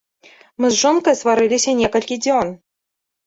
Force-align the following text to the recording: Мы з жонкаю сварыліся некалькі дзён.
Мы 0.63 0.69
з 0.75 0.79
жонкаю 0.83 1.13
сварыліся 1.19 1.75
некалькі 1.81 2.15
дзён. 2.27 2.47